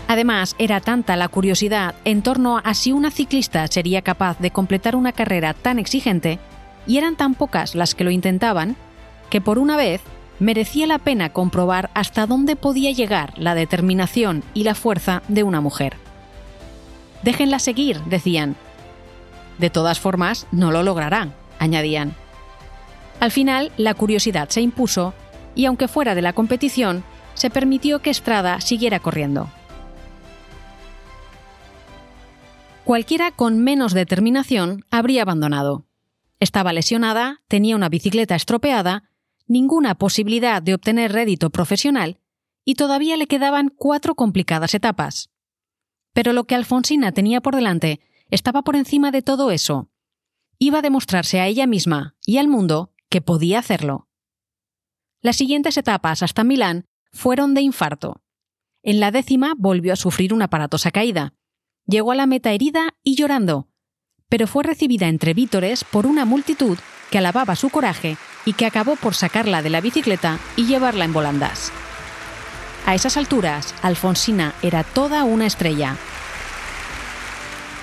Además, 0.08 0.54
era 0.58 0.80
tanta 0.80 1.16
la 1.16 1.28
curiosidad 1.28 1.94
en 2.04 2.22
torno 2.22 2.60
a 2.62 2.74
si 2.74 2.92
una 2.92 3.10
ciclista 3.10 3.66
sería 3.68 4.02
capaz 4.02 4.38
de 4.38 4.50
completar 4.50 4.96
una 4.96 5.12
carrera 5.12 5.54
tan 5.54 5.78
exigente, 5.78 6.38
y 6.86 6.98
eran 6.98 7.16
tan 7.16 7.34
pocas 7.34 7.74
las 7.74 7.94
que 7.94 8.04
lo 8.04 8.10
intentaban, 8.10 8.76
que 9.30 9.40
por 9.40 9.58
una 9.58 9.76
vez 9.76 10.02
merecía 10.38 10.86
la 10.86 10.98
pena 10.98 11.32
comprobar 11.32 11.90
hasta 11.94 12.26
dónde 12.26 12.56
podía 12.56 12.92
llegar 12.92 13.32
la 13.38 13.54
determinación 13.54 14.42
y 14.52 14.64
la 14.64 14.74
fuerza 14.74 15.22
de 15.28 15.42
una 15.42 15.60
mujer. 15.60 15.96
Déjenla 17.22 17.58
seguir, 17.58 18.00
decían. 18.02 18.56
De 19.58 19.70
todas 19.70 20.00
formas, 20.00 20.46
no 20.52 20.70
lo 20.70 20.82
logrará, 20.82 21.30
añadían. 21.64 22.14
Al 23.20 23.30
final, 23.30 23.72
la 23.76 23.94
curiosidad 23.94 24.48
se 24.48 24.60
impuso 24.60 25.14
y, 25.54 25.66
aunque 25.66 25.88
fuera 25.88 26.14
de 26.14 26.22
la 26.22 26.32
competición, 26.32 27.04
se 27.34 27.50
permitió 27.50 28.00
que 28.00 28.10
Estrada 28.10 28.60
siguiera 28.60 29.00
corriendo. 29.00 29.50
Cualquiera 32.84 33.30
con 33.30 33.58
menos 33.60 33.94
determinación 33.94 34.84
habría 34.90 35.22
abandonado. 35.22 35.86
Estaba 36.38 36.72
lesionada, 36.72 37.40
tenía 37.48 37.76
una 37.76 37.88
bicicleta 37.88 38.34
estropeada, 38.34 39.04
ninguna 39.46 39.94
posibilidad 39.94 40.60
de 40.62 40.74
obtener 40.74 41.12
rédito 41.12 41.50
profesional 41.50 42.18
y 42.64 42.74
todavía 42.74 43.16
le 43.16 43.26
quedaban 43.26 43.70
cuatro 43.74 44.14
complicadas 44.14 44.74
etapas. 44.74 45.30
Pero 46.12 46.32
lo 46.32 46.44
que 46.44 46.54
Alfonsina 46.54 47.12
tenía 47.12 47.40
por 47.40 47.54
delante 47.54 48.00
estaba 48.30 48.62
por 48.62 48.76
encima 48.76 49.10
de 49.10 49.22
todo 49.22 49.50
eso. 49.50 49.88
Iba 50.58 50.78
a 50.78 50.82
demostrarse 50.82 51.40
a 51.40 51.46
ella 51.46 51.66
misma 51.66 52.16
y 52.24 52.38
al 52.38 52.48
mundo 52.48 52.92
que 53.08 53.20
podía 53.20 53.58
hacerlo. 53.58 54.08
Las 55.20 55.36
siguientes 55.36 55.76
etapas 55.76 56.22
hasta 56.22 56.44
Milán 56.44 56.86
fueron 57.12 57.54
de 57.54 57.62
infarto. 57.62 58.22
En 58.82 59.00
la 59.00 59.10
décima 59.10 59.54
volvió 59.56 59.92
a 59.92 59.96
sufrir 59.96 60.34
una 60.34 60.46
aparatosa 60.46 60.90
caída. 60.90 61.32
Llegó 61.86 62.12
a 62.12 62.14
la 62.14 62.26
meta 62.26 62.52
herida 62.52 62.94
y 63.02 63.16
llorando, 63.16 63.68
pero 64.28 64.46
fue 64.46 64.64
recibida 64.64 65.08
entre 65.08 65.34
vítores 65.34 65.84
por 65.84 66.06
una 66.06 66.24
multitud 66.24 66.78
que 67.10 67.18
alababa 67.18 67.56
su 67.56 67.70
coraje 67.70 68.16
y 68.44 68.52
que 68.52 68.66
acabó 68.66 68.96
por 68.96 69.14
sacarla 69.14 69.62
de 69.62 69.70
la 69.70 69.80
bicicleta 69.80 70.38
y 70.56 70.66
llevarla 70.66 71.04
en 71.04 71.12
volandas. 71.12 71.72
A 72.86 72.94
esas 72.94 73.16
alturas, 73.16 73.74
Alfonsina 73.82 74.54
era 74.62 74.84
toda 74.84 75.24
una 75.24 75.46
estrella. 75.46 75.96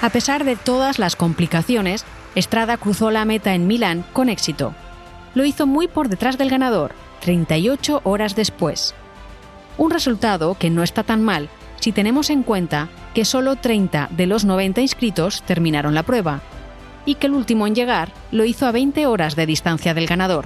A 0.01 0.09
pesar 0.09 0.43
de 0.43 0.55
todas 0.55 0.99
las 0.99 1.15
complicaciones, 1.15 2.05
Estrada 2.35 2.77
cruzó 2.77 3.11
la 3.11 3.25
meta 3.25 3.53
en 3.53 3.67
Milán 3.67 4.05
con 4.13 4.29
éxito. 4.29 4.73
Lo 5.35 5.43
hizo 5.45 5.67
muy 5.67 5.87
por 5.87 6.09
detrás 6.09 6.37
del 6.37 6.49
ganador, 6.49 6.93
38 7.21 8.01
horas 8.03 8.35
después. 8.35 8.95
Un 9.77 9.91
resultado 9.91 10.55
que 10.57 10.69
no 10.69 10.83
está 10.83 11.03
tan 11.03 11.23
mal 11.23 11.49
si 11.79 11.91
tenemos 11.91 12.29
en 12.29 12.43
cuenta 12.43 12.89
que 13.13 13.25
solo 13.25 13.55
30 13.55 14.09
de 14.11 14.27
los 14.27 14.45
90 14.45 14.81
inscritos 14.81 15.41
terminaron 15.43 15.95
la 15.95 16.03
prueba, 16.03 16.41
y 17.05 17.15
que 17.15 17.27
el 17.27 17.33
último 17.33 17.67
en 17.67 17.75
llegar 17.75 18.11
lo 18.31 18.45
hizo 18.45 18.67
a 18.67 18.71
20 18.71 19.07
horas 19.07 19.35
de 19.35 19.45
distancia 19.45 19.93
del 19.93 20.05
ganador. 20.05 20.45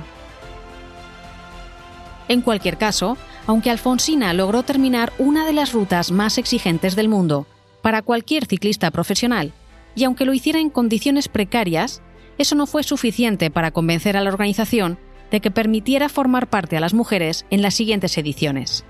En 2.28 2.42
cualquier 2.42 2.78
caso, 2.78 3.18
aunque 3.46 3.70
Alfonsina 3.70 4.34
logró 4.34 4.64
terminar 4.64 5.14
una 5.20 5.46
de 5.46 5.54
las 5.54 5.74
rutas 5.74 6.12
más 6.12 6.38
exigentes 6.38 6.96
del 6.96 7.10
mundo 7.10 7.46
para 7.82 8.02
cualquier 8.02 8.46
ciclista 8.46 8.90
profesional, 8.90 9.52
y 9.96 10.04
aunque 10.04 10.26
lo 10.26 10.34
hiciera 10.34 10.60
en 10.60 10.70
condiciones 10.70 11.28
precarias, 11.28 12.02
eso 12.38 12.56
no 12.56 12.68
fue 12.68 12.84
suficiente 12.84 13.50
para 13.50 13.72
convencer 13.72 14.18
a 14.18 14.22
la 14.22 14.30
organización 14.30 15.00
de 15.32 15.40
que 15.40 15.52
permitiera 15.52 16.10
formar 16.10 16.50
parte 16.50 16.78
a 16.78 16.80
las 16.80 16.94
mujeres 16.94 17.46
en 17.50 17.62
las 17.62 17.74
siguientes 17.74 18.18
ediciones. 18.18 18.86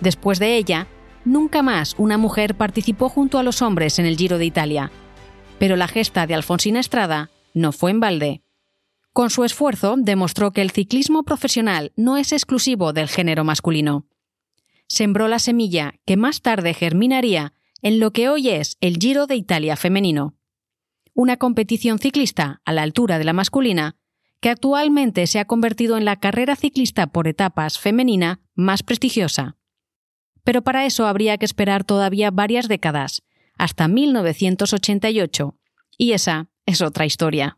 Después 0.00 0.38
de 0.38 0.56
ella, 0.56 0.86
nunca 1.24 1.62
más 1.62 1.94
una 1.98 2.18
mujer 2.18 2.54
participó 2.54 3.08
junto 3.08 3.38
a 3.38 3.42
los 3.42 3.62
hombres 3.62 3.98
en 3.98 4.06
el 4.06 4.16
Giro 4.16 4.38
de 4.38 4.44
Italia, 4.44 4.92
pero 5.58 5.76
la 5.76 5.88
gesta 5.88 6.26
de 6.26 6.34
Alfonsina 6.34 6.80
Estrada 6.80 7.30
no 7.54 7.72
fue 7.72 7.90
en 7.90 8.00
balde. 8.00 8.42
Con 9.12 9.30
su 9.30 9.42
esfuerzo 9.42 9.96
demostró 9.98 10.52
que 10.52 10.62
el 10.62 10.70
ciclismo 10.70 11.24
profesional 11.24 11.92
no 11.96 12.16
es 12.16 12.32
exclusivo 12.32 12.92
del 12.92 13.08
género 13.08 13.42
masculino. 13.42 14.06
Sembró 14.86 15.26
la 15.28 15.40
semilla 15.40 15.94
que 16.06 16.16
más 16.16 16.40
tarde 16.40 16.72
germinaría 16.72 17.52
en 17.82 18.00
lo 18.00 18.12
que 18.12 18.28
hoy 18.28 18.48
es 18.48 18.76
el 18.80 18.96
Giro 18.98 19.26
de 19.26 19.36
Italia 19.36 19.76
femenino. 19.76 20.36
Una 21.14 21.36
competición 21.36 21.98
ciclista 21.98 22.60
a 22.64 22.72
la 22.72 22.82
altura 22.82 23.18
de 23.18 23.24
la 23.24 23.32
masculina, 23.32 23.96
que 24.40 24.50
actualmente 24.50 25.26
se 25.26 25.40
ha 25.40 25.46
convertido 25.46 25.96
en 25.96 26.04
la 26.04 26.16
carrera 26.16 26.56
ciclista 26.56 27.08
por 27.08 27.26
etapas 27.26 27.78
femenina 27.78 28.40
más 28.54 28.82
prestigiosa. 28.82 29.56
Pero 30.44 30.62
para 30.62 30.86
eso 30.86 31.06
habría 31.06 31.36
que 31.38 31.44
esperar 31.44 31.84
todavía 31.84 32.30
varias 32.30 32.68
décadas, 32.68 33.24
hasta 33.56 33.88
1988, 33.88 35.56
y 35.96 36.12
esa 36.12 36.48
es 36.66 36.80
otra 36.80 37.06
historia. 37.06 37.57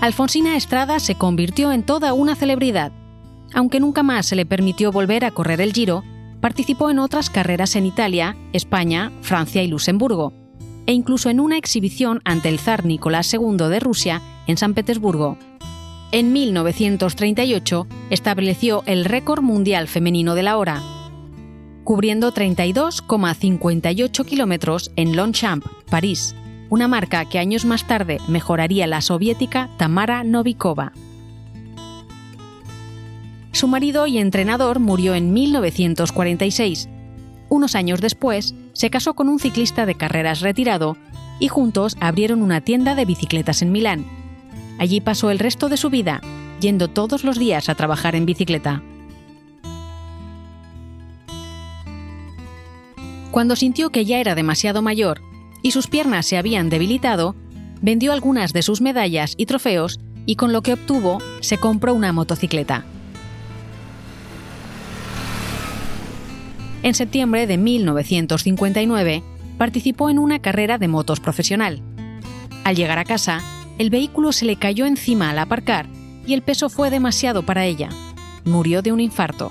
Alfonsina 0.00 0.56
Estrada 0.56 1.00
se 1.00 1.14
convirtió 1.14 1.72
en 1.72 1.82
toda 1.82 2.12
una 2.12 2.36
celebridad. 2.36 2.92
Aunque 3.54 3.80
nunca 3.80 4.02
más 4.02 4.26
se 4.26 4.36
le 4.36 4.44
permitió 4.44 4.92
volver 4.92 5.24
a 5.24 5.30
correr 5.30 5.60
el 5.60 5.72
Giro, 5.72 6.04
participó 6.40 6.90
en 6.90 6.98
otras 6.98 7.30
carreras 7.30 7.76
en 7.76 7.86
Italia, 7.86 8.36
España, 8.52 9.10
Francia 9.22 9.62
y 9.62 9.68
Luxemburgo 9.68 10.32
e 10.86 10.92
incluso 10.92 11.30
en 11.30 11.40
una 11.40 11.58
exhibición 11.58 12.20
ante 12.24 12.48
el 12.48 12.60
zar 12.60 12.84
Nicolás 12.84 13.32
II 13.34 13.56
de 13.56 13.80
Rusia 13.80 14.22
en 14.46 14.56
San 14.56 14.74
Petersburgo. 14.74 15.36
En 16.12 16.32
1938 16.32 17.88
estableció 18.10 18.84
el 18.86 19.04
récord 19.04 19.42
mundial 19.42 19.88
femenino 19.88 20.36
de 20.36 20.44
la 20.44 20.56
hora, 20.56 20.82
cubriendo 21.82 22.32
32,58 22.32 24.24
kilómetros 24.24 24.92
en 24.94 25.16
Longchamp, 25.16 25.66
París, 25.90 26.36
una 26.68 26.88
marca 26.88 27.24
que 27.24 27.38
años 27.38 27.64
más 27.64 27.86
tarde 27.86 28.18
mejoraría 28.28 28.86
la 28.86 29.00
soviética 29.00 29.68
Tamara 29.76 30.24
Novikova. 30.24 30.92
Su 33.52 33.68
marido 33.68 34.06
y 34.06 34.18
entrenador 34.18 34.80
murió 34.80 35.14
en 35.14 35.32
1946. 35.32 36.88
Unos 37.48 37.74
años 37.74 38.00
después, 38.00 38.54
se 38.72 38.90
casó 38.90 39.14
con 39.14 39.28
un 39.28 39.38
ciclista 39.38 39.86
de 39.86 39.94
carreras 39.94 40.40
retirado 40.40 40.96
y 41.38 41.48
juntos 41.48 41.96
abrieron 42.00 42.42
una 42.42 42.60
tienda 42.60 42.94
de 42.94 43.04
bicicletas 43.04 43.62
en 43.62 43.72
Milán. 43.72 44.04
Allí 44.78 45.00
pasó 45.00 45.30
el 45.30 45.38
resto 45.38 45.68
de 45.68 45.78
su 45.78 45.88
vida, 45.88 46.20
yendo 46.60 46.88
todos 46.88 47.24
los 47.24 47.38
días 47.38 47.68
a 47.68 47.74
trabajar 47.74 48.14
en 48.14 48.26
bicicleta. 48.26 48.82
Cuando 53.30 53.56
sintió 53.56 53.90
que 53.90 54.04
ya 54.04 54.18
era 54.18 54.34
demasiado 54.34 54.82
mayor 54.82 55.22
y 55.66 55.72
sus 55.72 55.88
piernas 55.88 56.26
se 56.26 56.38
habían 56.38 56.70
debilitado, 56.70 57.34
vendió 57.82 58.12
algunas 58.12 58.52
de 58.52 58.62
sus 58.62 58.80
medallas 58.80 59.34
y 59.36 59.46
trofeos 59.46 59.98
y 60.24 60.36
con 60.36 60.52
lo 60.52 60.62
que 60.62 60.74
obtuvo 60.74 61.18
se 61.40 61.58
compró 61.58 61.92
una 61.92 62.12
motocicleta. 62.12 62.84
En 66.84 66.94
septiembre 66.94 67.48
de 67.48 67.58
1959 67.58 69.24
participó 69.58 70.08
en 70.08 70.20
una 70.20 70.38
carrera 70.38 70.78
de 70.78 70.86
motos 70.86 71.18
profesional. 71.18 71.82
Al 72.62 72.76
llegar 72.76 73.00
a 73.00 73.04
casa, 73.04 73.40
el 73.78 73.90
vehículo 73.90 74.30
se 74.30 74.44
le 74.44 74.54
cayó 74.54 74.86
encima 74.86 75.30
al 75.30 75.38
aparcar 75.40 75.88
y 76.28 76.34
el 76.34 76.42
peso 76.42 76.68
fue 76.68 76.90
demasiado 76.90 77.44
para 77.44 77.64
ella. 77.64 77.88
Murió 78.44 78.82
de 78.82 78.92
un 78.92 79.00
infarto. 79.00 79.50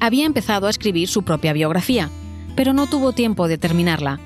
Había 0.00 0.26
empezado 0.26 0.66
a 0.66 0.70
escribir 0.70 1.06
su 1.06 1.22
propia 1.22 1.52
biografía, 1.52 2.10
pero 2.56 2.72
no 2.72 2.86
tuvo 2.86 3.12
tiempo 3.12 3.48
de 3.48 3.58
terminarla. 3.58 4.20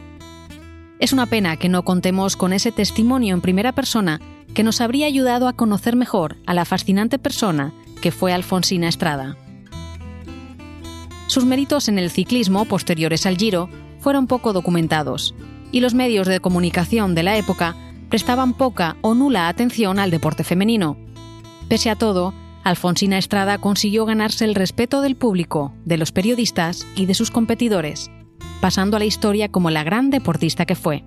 Es 0.98 1.12
una 1.12 1.26
pena 1.26 1.56
que 1.56 1.68
no 1.68 1.84
contemos 1.84 2.36
con 2.36 2.52
ese 2.52 2.72
testimonio 2.72 3.34
en 3.34 3.40
primera 3.40 3.72
persona 3.72 4.20
que 4.54 4.62
nos 4.62 4.80
habría 4.80 5.06
ayudado 5.06 5.48
a 5.48 5.52
conocer 5.52 5.96
mejor 5.96 6.36
a 6.46 6.54
la 6.54 6.64
fascinante 6.64 7.18
persona 7.18 7.72
que 8.00 8.10
fue 8.10 8.32
Alfonsina 8.32 8.88
Estrada. 8.88 9.36
Sus 11.26 11.44
méritos 11.44 11.88
en 11.88 11.98
el 11.98 12.10
ciclismo 12.10 12.64
posteriores 12.64 13.26
al 13.26 13.36
Giro 13.36 13.68
fueron 14.00 14.26
poco 14.26 14.52
documentados, 14.52 15.34
y 15.72 15.80
los 15.80 15.92
medios 15.92 16.26
de 16.26 16.40
comunicación 16.40 17.14
de 17.14 17.24
la 17.24 17.36
época 17.36 17.76
prestaban 18.08 18.54
poca 18.54 18.96
o 19.02 19.14
nula 19.14 19.48
atención 19.48 19.98
al 19.98 20.10
deporte 20.10 20.44
femenino. 20.44 20.96
Pese 21.68 21.90
a 21.90 21.96
todo, 21.96 22.32
Alfonsina 22.64 23.18
Estrada 23.18 23.58
consiguió 23.58 24.06
ganarse 24.06 24.44
el 24.44 24.54
respeto 24.54 25.00
del 25.00 25.16
público, 25.16 25.74
de 25.84 25.98
los 25.98 26.12
periodistas 26.12 26.86
y 26.94 27.06
de 27.06 27.14
sus 27.14 27.30
competidores, 27.30 28.10
pasando 28.60 28.96
a 28.96 28.98
la 28.98 29.04
historia 29.04 29.48
como 29.48 29.70
la 29.70 29.84
gran 29.84 30.10
deportista 30.10 30.66
que 30.66 30.74
fue. 30.74 31.04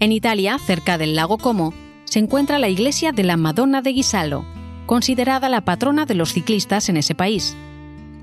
En 0.00 0.12
Italia, 0.12 0.58
cerca 0.58 0.98
del 0.98 1.14
lago 1.14 1.38
Como, 1.38 1.72
se 2.04 2.18
encuentra 2.18 2.58
la 2.58 2.68
iglesia 2.68 3.12
de 3.12 3.24
la 3.24 3.36
Madonna 3.36 3.82
de 3.82 3.92
Ghisallo, 3.92 4.44
considerada 4.86 5.48
la 5.48 5.62
patrona 5.62 6.06
de 6.06 6.14
los 6.14 6.32
ciclistas 6.32 6.88
en 6.88 6.96
ese 6.96 7.14
país. 7.14 7.56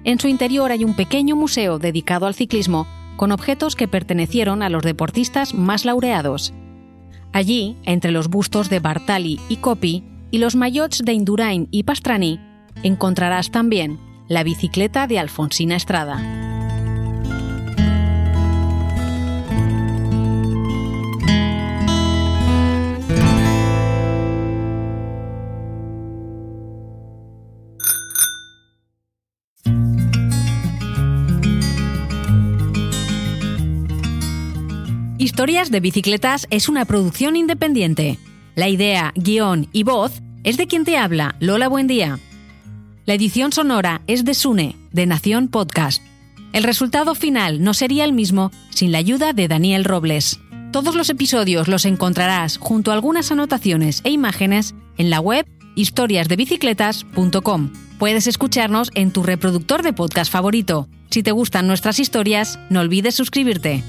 En 0.03 0.19
su 0.19 0.27
interior 0.27 0.71
hay 0.71 0.83
un 0.83 0.95
pequeño 0.95 1.35
museo 1.35 1.79
dedicado 1.79 2.25
al 2.27 2.35
ciclismo 2.35 2.87
con 3.17 3.31
objetos 3.31 3.75
que 3.75 3.87
pertenecieron 3.87 4.63
a 4.63 4.69
los 4.69 4.83
deportistas 4.83 5.53
más 5.53 5.85
laureados. 5.85 6.53
Allí, 7.33 7.77
entre 7.83 8.11
los 8.11 8.29
bustos 8.29 8.69
de 8.69 8.79
Bartali 8.79 9.39
y 9.47 9.57
Coppi 9.57 10.03
y 10.31 10.37
los 10.37 10.55
maillots 10.55 11.03
de 11.03 11.13
Indurain 11.13 11.67
y 11.71 11.83
Pastrani, 11.83 12.39
encontrarás 12.83 13.51
también 13.51 13.99
la 14.27 14.43
bicicleta 14.43 15.07
de 15.07 15.19
Alfonsina 15.19 15.75
Estrada. 15.75 16.50
Historias 35.41 35.71
de 35.71 35.79
Bicicletas 35.79 36.45
es 36.51 36.69
una 36.69 36.85
producción 36.85 37.35
independiente. 37.35 38.19
La 38.53 38.69
idea, 38.69 39.11
guion 39.15 39.69
y 39.71 39.81
voz 39.81 40.21
es 40.43 40.55
de 40.55 40.67
quien 40.67 40.85
te 40.85 40.99
habla, 40.99 41.35
Lola 41.39 41.67
Buendía. 41.67 42.19
La 43.07 43.15
edición 43.15 43.51
sonora 43.51 44.03
es 44.05 44.23
de 44.23 44.35
Sune, 44.35 44.75
de 44.91 45.07
Nación 45.07 45.47
Podcast. 45.47 46.03
El 46.53 46.61
resultado 46.61 47.15
final 47.15 47.63
no 47.63 47.73
sería 47.73 48.05
el 48.05 48.13
mismo 48.13 48.51
sin 48.69 48.91
la 48.91 48.99
ayuda 48.99 49.33
de 49.33 49.47
Daniel 49.47 49.83
Robles. 49.83 50.39
Todos 50.71 50.93
los 50.93 51.09
episodios 51.09 51.67
los 51.67 51.85
encontrarás 51.85 52.57
junto 52.57 52.91
a 52.91 52.93
algunas 52.93 53.31
anotaciones 53.31 54.01
e 54.03 54.11
imágenes 54.11 54.75
en 54.99 55.09
la 55.09 55.21
web 55.21 55.47
historiasdebicicletas.com. 55.73 57.73
Puedes 57.97 58.27
escucharnos 58.27 58.91
en 58.93 59.09
tu 59.09 59.23
reproductor 59.23 59.81
de 59.81 59.93
podcast 59.93 60.31
favorito. 60.31 60.87
Si 61.09 61.23
te 61.23 61.31
gustan 61.31 61.65
nuestras 61.65 61.99
historias, 61.99 62.59
no 62.69 62.81
olvides 62.81 63.15
suscribirte. 63.15 63.83